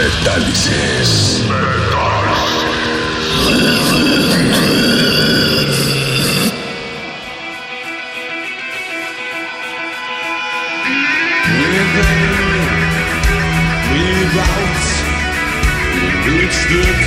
[0.00, 1.42] Металлизис.
[1.46, 2.40] We're out.
[15.92, 16.99] We reach the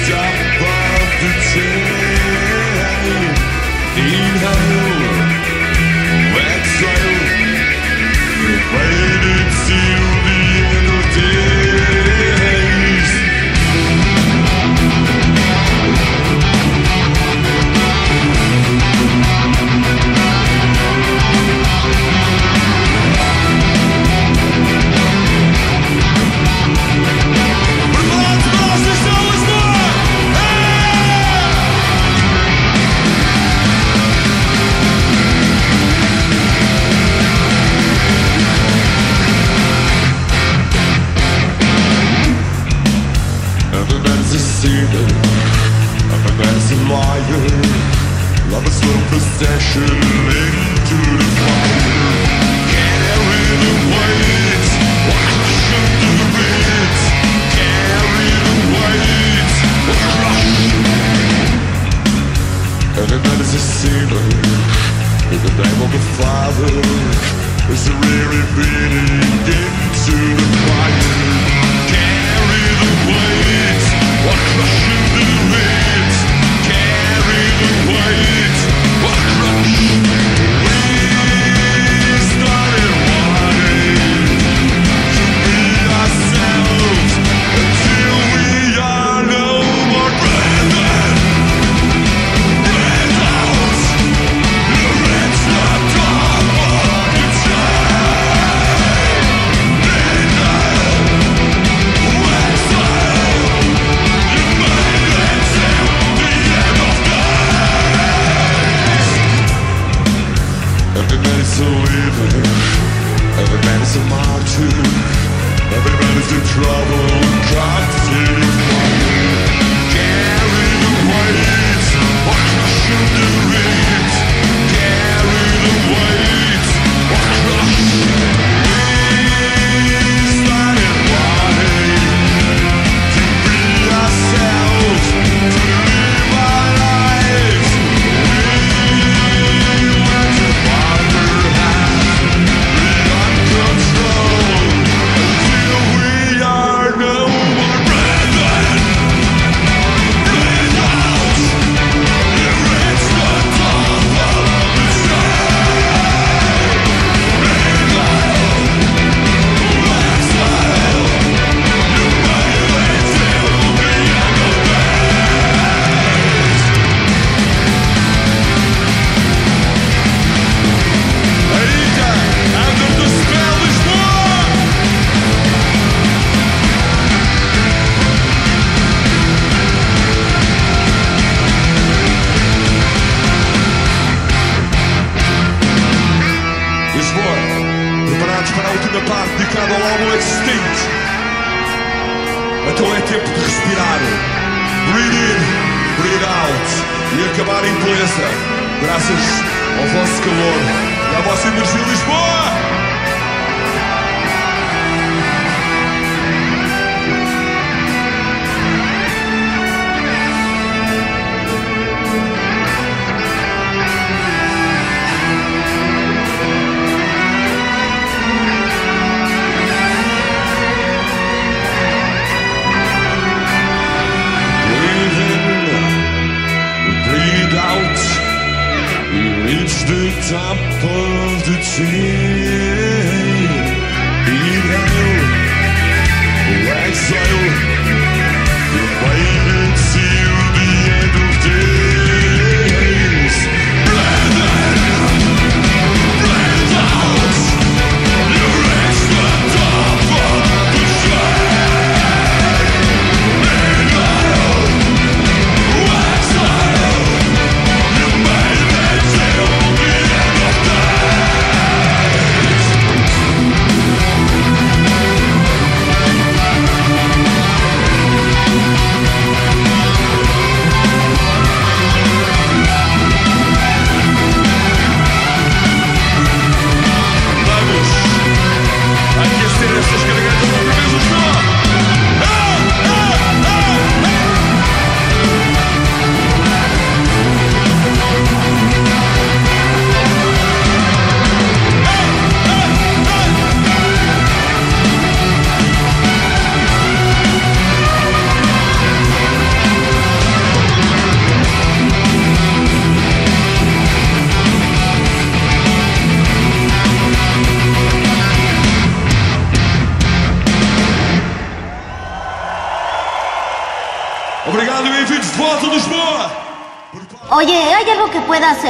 [49.74, 50.03] Should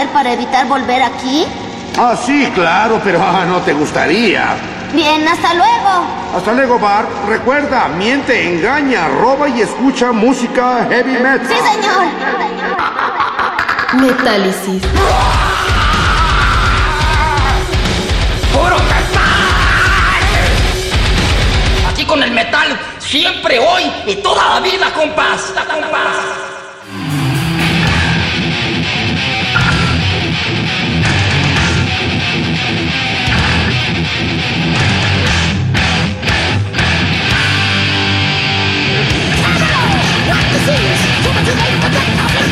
[0.04, 1.46] hacer para evitar volver aquí?
[1.98, 4.56] Ah, sí, claro, pero ah, no te gustaría.
[4.94, 6.06] Bien, hasta luego.
[6.36, 7.06] Hasta luego, Bar.
[7.28, 11.48] Recuerda, miente, engaña, roba y escucha música heavy metal.
[11.48, 12.06] Sí, señor.
[13.94, 14.82] Metálisis.
[18.52, 19.24] ¡Puro metal!
[21.90, 25.54] Aquí con el metal, siempre, hoy y toda la vida, compás.
[25.56, 25.73] compás.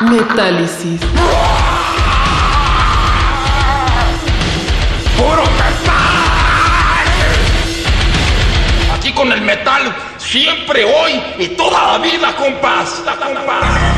[0.00, 1.00] Metálisis.
[5.16, 5.96] ¡Puro metal!
[8.94, 13.02] Aquí con el metal, siempre, hoy y toda la vida, compás.
[13.04, 13.95] Compás.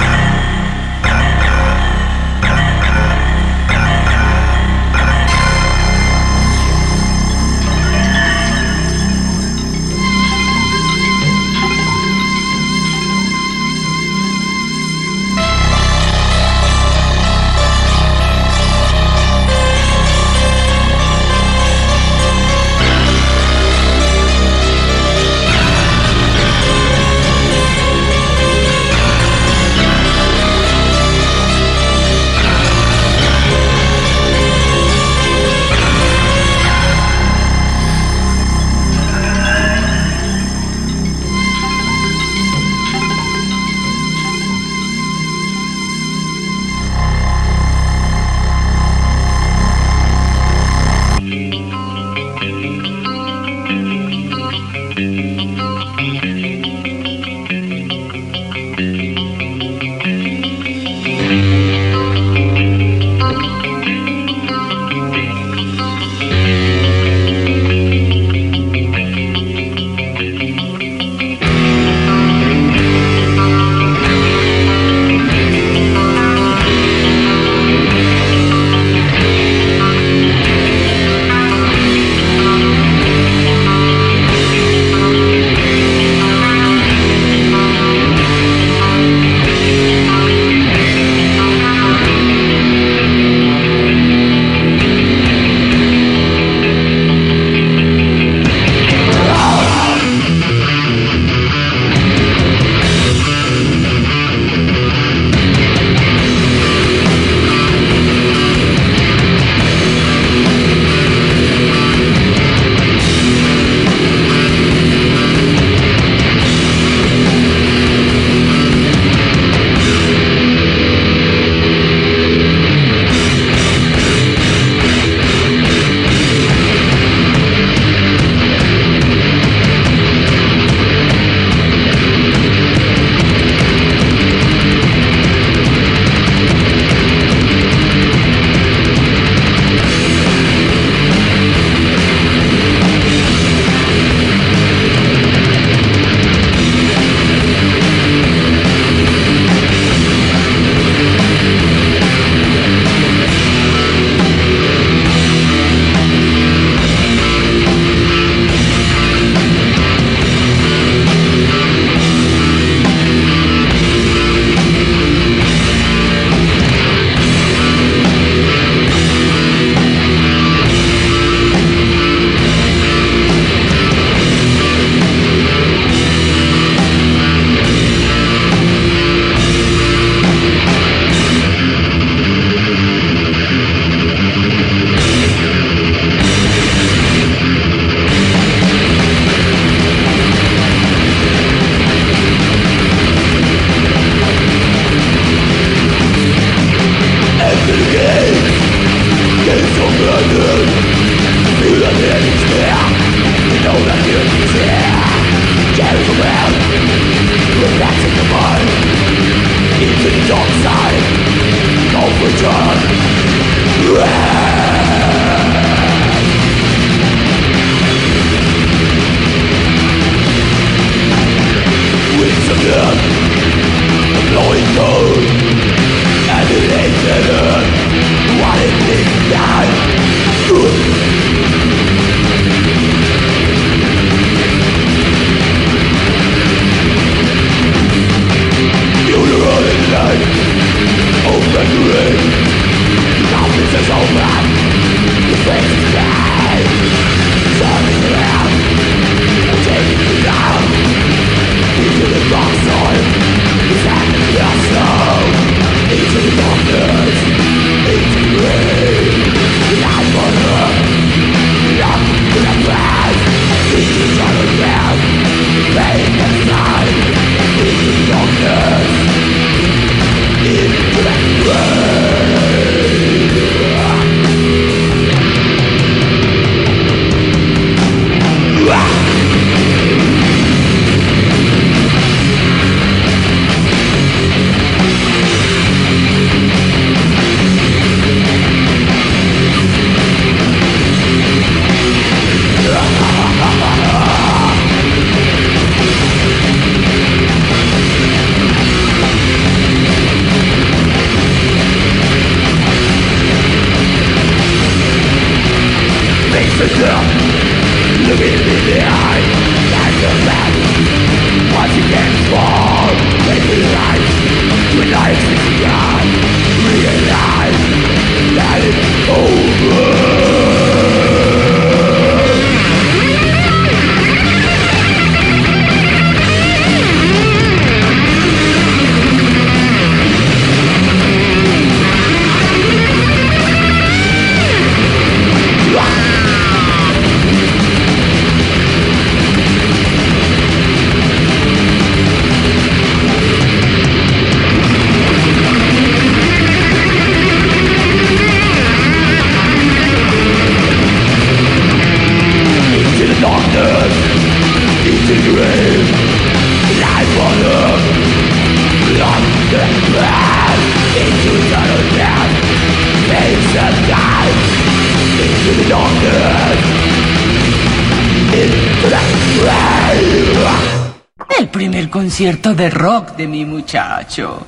[372.38, 374.46] Concierto de rock de mi muchacho.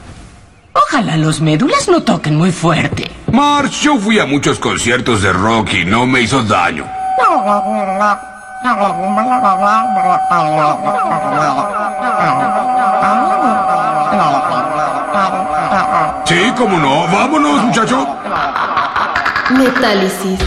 [0.72, 3.10] Ojalá los médulas no toquen muy fuerte.
[3.32, 6.84] March, yo fui a muchos conciertos de rock y no me hizo daño.
[16.26, 17.08] Sí, cómo no.
[17.08, 18.06] Vámonos, muchacho.
[19.50, 20.38] Metálisis.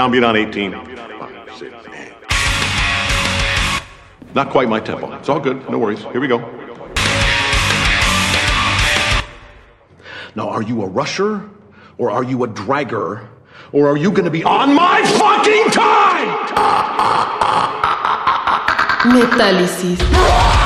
[0.00, 0.72] Downbeat on 18.
[0.72, 1.74] Five, six.
[4.34, 5.12] Not quite my tempo.
[5.18, 5.68] It's all good.
[5.68, 6.00] No worries.
[6.04, 6.38] Here we go.
[10.34, 11.50] Now, are you a rusher?
[11.98, 13.28] Or are you a dragger?
[13.72, 16.28] Or are you going to be on my fucking time?
[19.12, 20.59] Metálisis.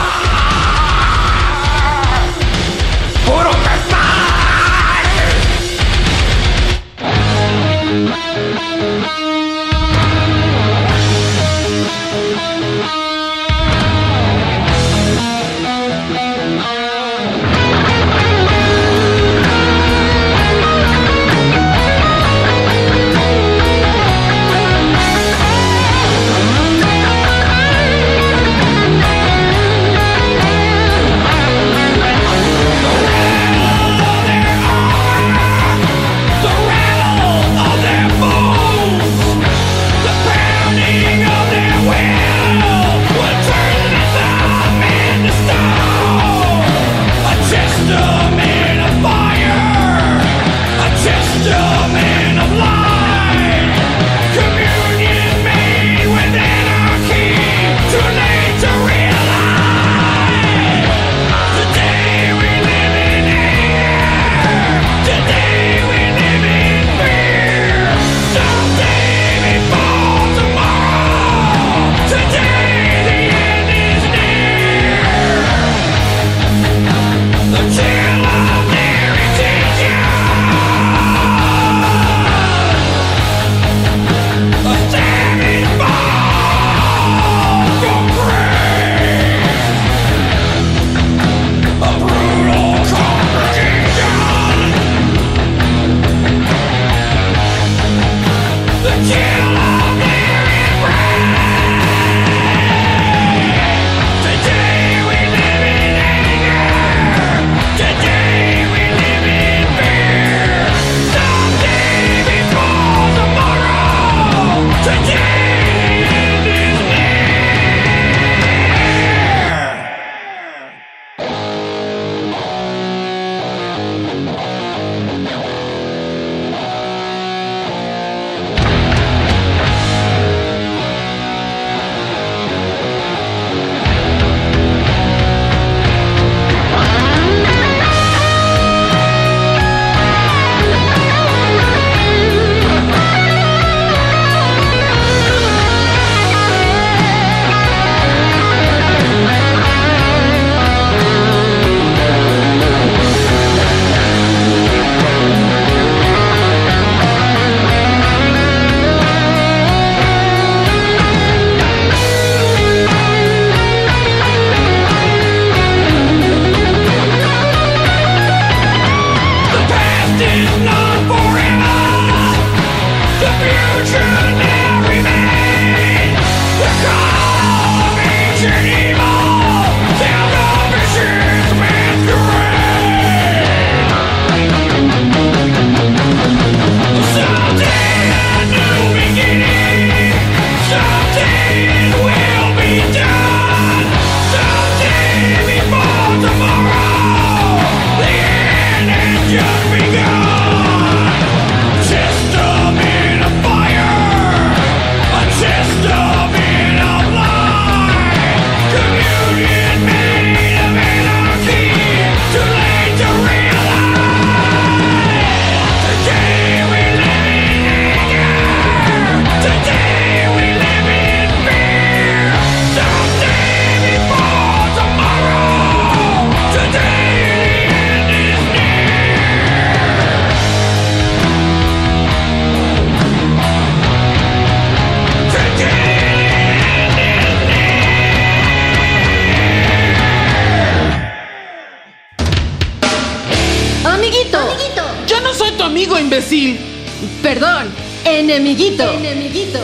[248.35, 248.83] Enemiguito.
[248.91, 249.61] Enemiguito.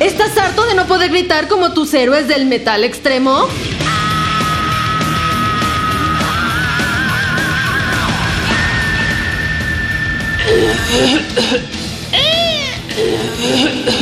[0.00, 3.48] ¿Estás harto de no poder gritar como tus héroes del metal extremo?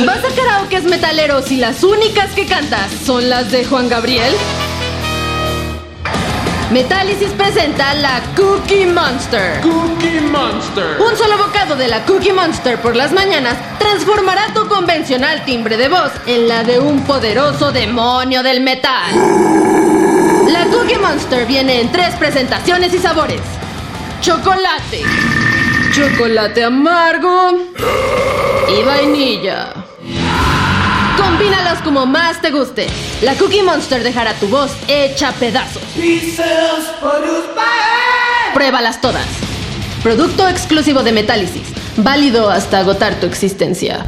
[0.05, 4.33] ¿Vas a karaokes metaleros y las únicas que cantas son las de Juan Gabriel?
[6.71, 9.61] Metálisis presenta la Cookie Monster.
[9.61, 10.97] Cookie Monster.
[10.99, 15.87] Un solo bocado de la Cookie Monster por las mañanas transformará tu convencional timbre de
[15.87, 19.15] voz en la de un poderoso demonio del metal.
[20.49, 23.41] La Cookie Monster viene en tres presentaciones y sabores.
[24.19, 25.03] Chocolate,
[25.93, 27.51] chocolate amargo
[28.67, 29.69] y vainilla.
[31.17, 32.87] Combínalos como más te guste.
[33.21, 35.81] La Cookie Monster dejará tu voz hecha pedazos.
[38.53, 39.25] Pruébalas todas.
[40.03, 41.67] Producto exclusivo de Metálisis.
[41.97, 44.05] Válido hasta agotar tu existencia.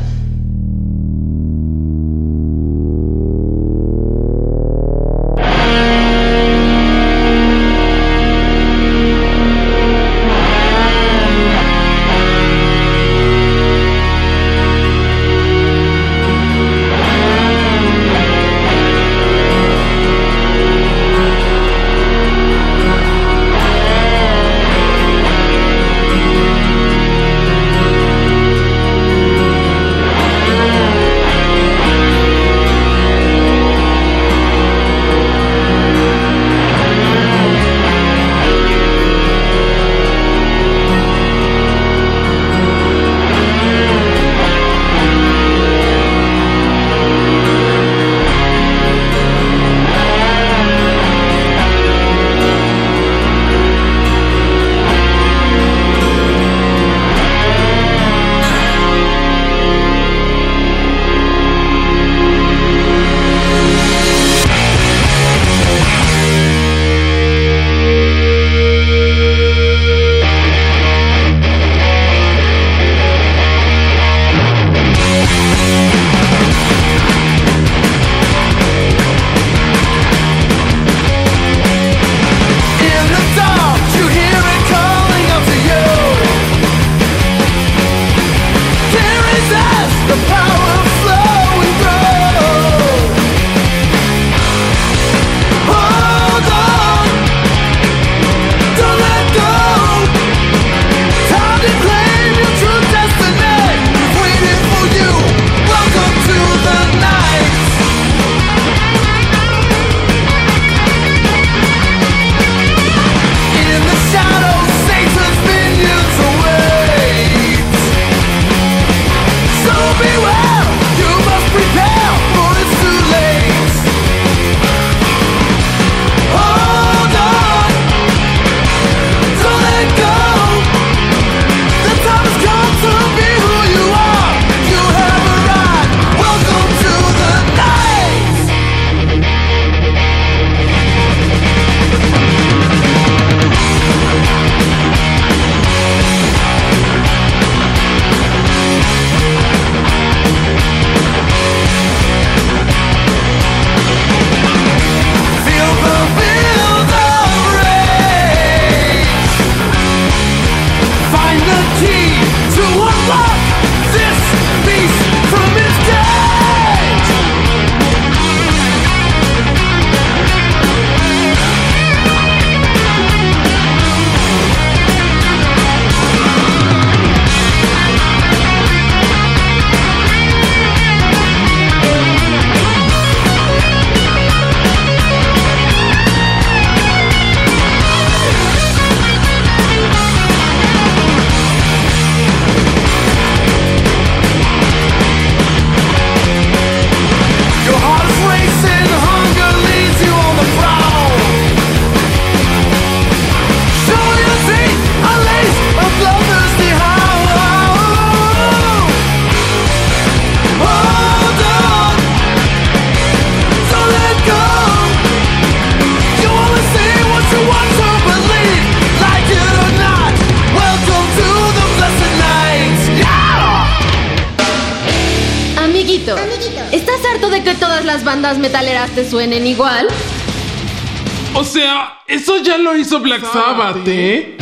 [233.10, 234.38] Black Sabbath, ¿eh?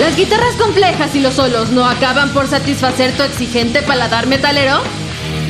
[0.00, 4.80] ¿Las guitarras complejas y los solos no acaban por satisfacer tu exigente paladar metalero?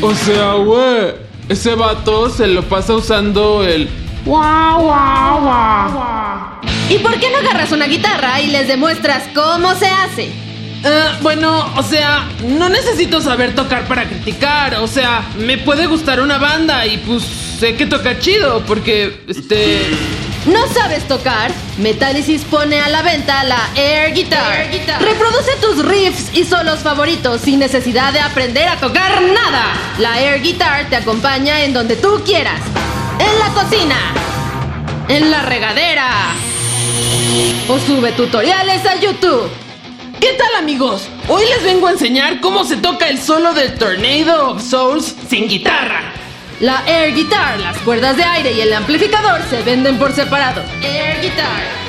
[0.02, 1.14] O sea, güey,
[1.48, 3.88] ese vato se lo pasa usando el
[4.26, 6.60] guau, guau, guau.
[6.90, 10.30] ¿Y por qué no agarras una guitarra y les demuestras cómo se hace?
[10.84, 14.74] Ah, bueno, o sea, no necesito saber tocar para criticar.
[14.74, 19.86] O sea, me puede gustar una banda y pues sé que toca chido porque, este...
[20.44, 21.50] ¿No sabes tocar?
[21.78, 24.66] Metálisis pone a la venta la Air Guitar.
[25.00, 29.74] Reproduce tus riffs y solos favoritos sin necesidad de aprender a tocar nada.
[29.98, 32.60] La Air Guitar te acompaña en donde tú quieras.
[33.18, 33.96] En la cocina.
[35.08, 36.08] En la regadera.
[37.68, 39.50] O sube tutoriales a YouTube.
[40.18, 41.08] ¿Qué tal amigos?
[41.28, 45.46] Hoy les vengo a enseñar cómo se toca el solo de Tornado of Souls sin
[45.46, 46.00] guitarra.
[46.58, 50.62] La Air Guitar, las cuerdas de aire y el amplificador se venden por separado.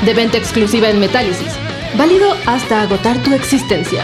[0.06, 1.54] De venta exclusiva en Metálisis.
[1.96, 4.04] Válido hasta agotar tu existencia.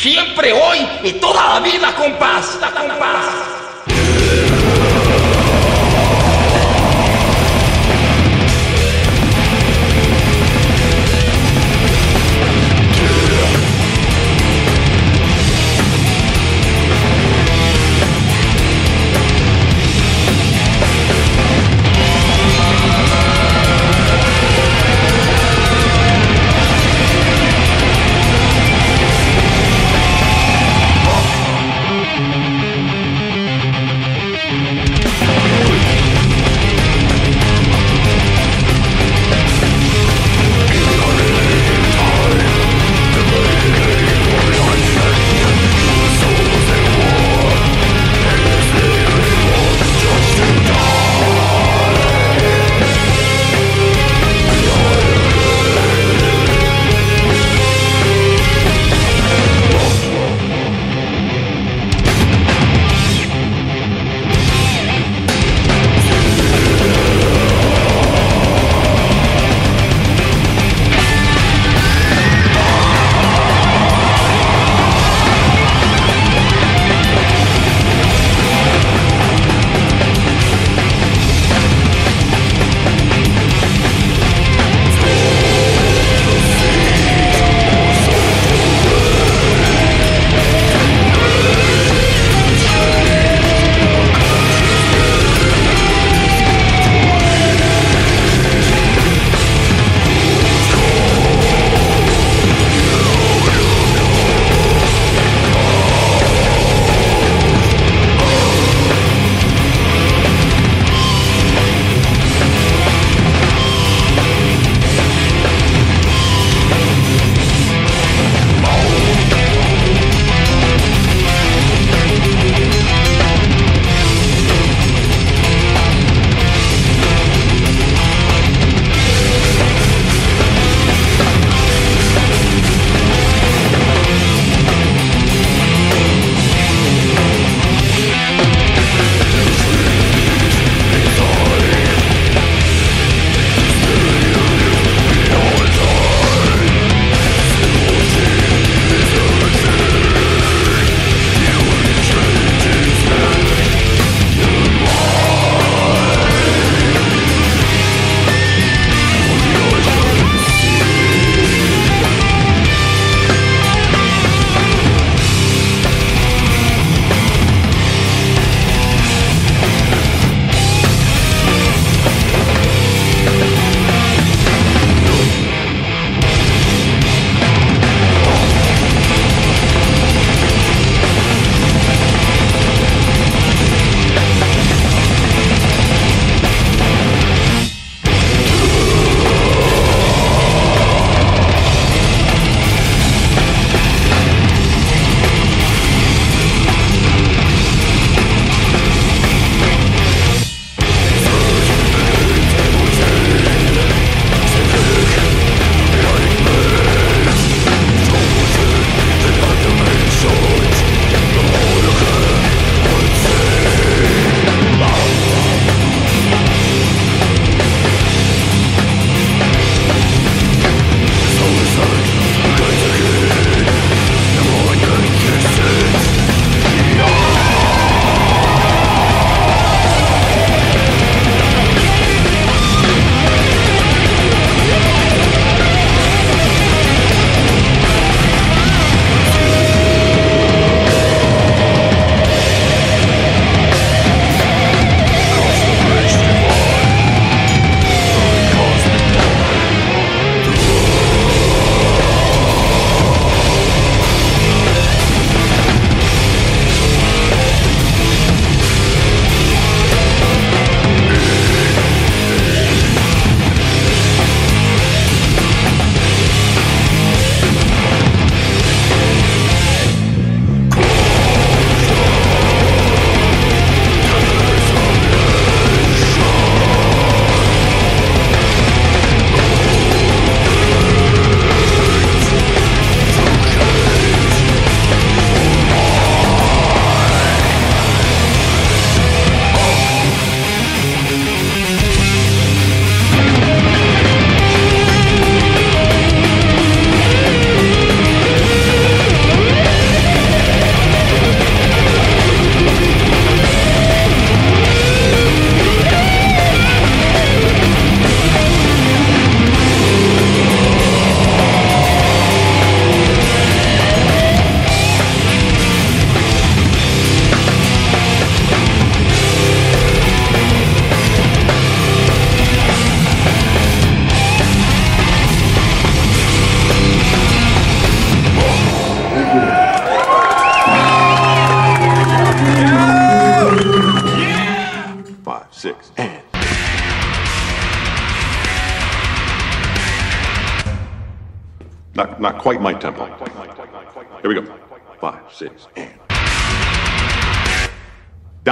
[0.00, 2.58] Siempre, hoy y toda la vida, compás.
[2.72, 3.50] compás.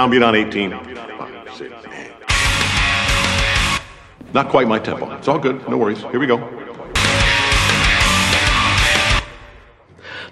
[0.09, 0.71] Downbeat on 18.
[0.71, 1.73] Five, six.
[4.33, 5.11] Not quite my tempo.
[5.17, 5.67] It's all good.
[5.69, 6.01] No worries.
[6.01, 6.37] Here we go.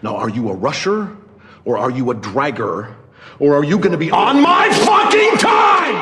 [0.02, 1.16] Now, are you a rusher?
[1.66, 2.96] Or are you a dragger?
[3.40, 5.96] Or are you gonna be on my fucking time?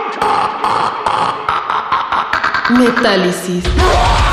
[2.78, 4.25] Metálisis.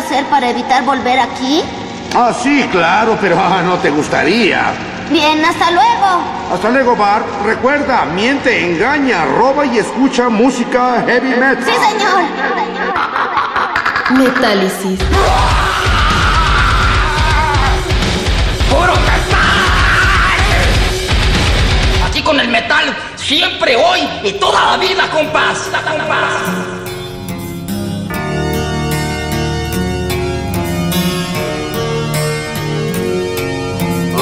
[0.00, 1.62] Hacer para evitar volver aquí?
[2.14, 4.72] Ah, sí, claro, pero ah, no te gustaría.
[5.10, 6.22] Bien, hasta luego.
[6.52, 7.26] Hasta luego, Bart.
[7.44, 11.64] Recuerda, miente, engaña, roba y escucha música heavy metal.
[11.64, 12.22] Sí, señor.
[14.18, 14.98] Metálisis.
[18.70, 19.40] ¡Puro metal!
[22.06, 25.70] Aquí con el metal, siempre, hoy y toda la vida, compás.
[25.72, 26.79] compás.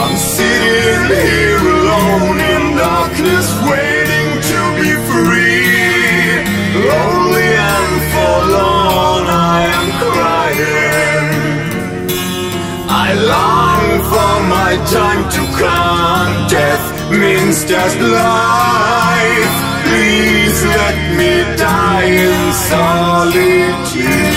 [0.09, 5.69] I'm sitting here alone in darkness, waiting to be free.
[6.89, 11.27] Lonely and forlorn, I am crying.
[12.89, 16.33] I long for my time to come.
[16.49, 19.57] Death means just life.
[19.89, 24.28] Please let me die in solitude.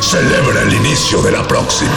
[0.00, 1.92] Celebra el inicio de la próxima.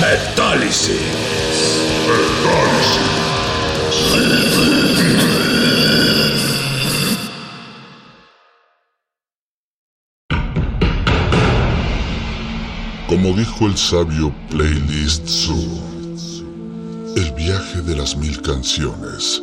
[0.00, 1.00] Metálisis.
[13.08, 15.82] Como dijo el sabio Playlist Zoo,
[17.16, 19.42] el viaje de las mil canciones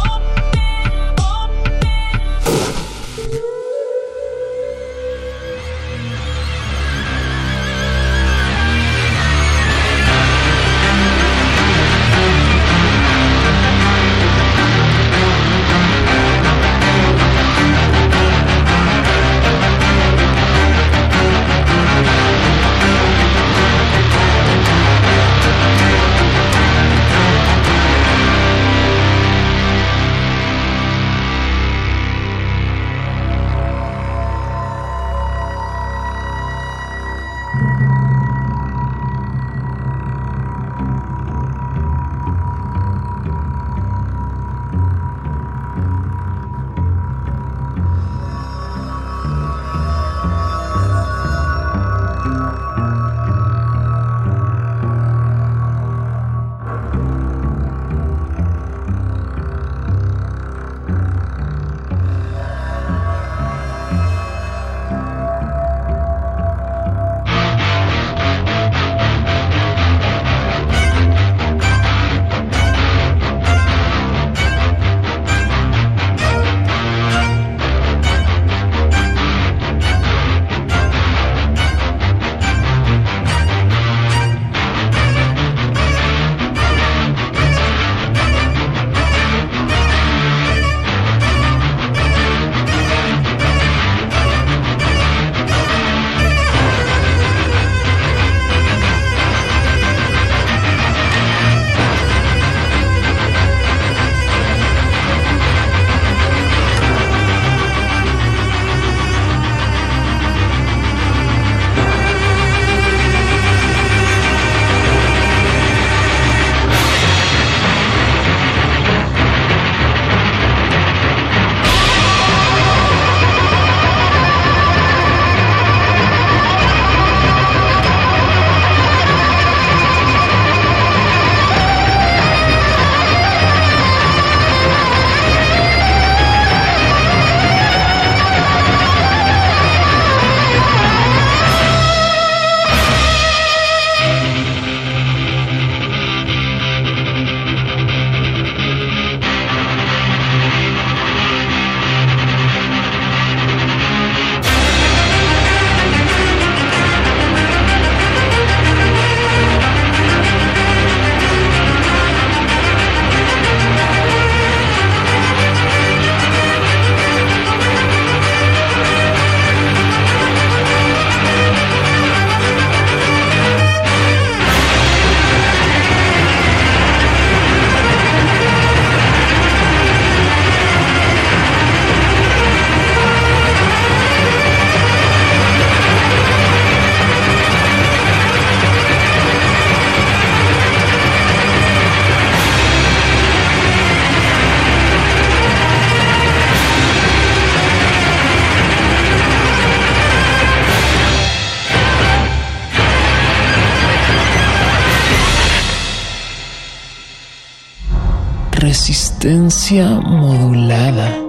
[209.21, 211.20] Resistencia modulada.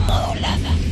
[0.00, 0.91] Modulada.